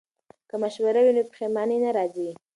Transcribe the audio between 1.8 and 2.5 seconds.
نه راځي.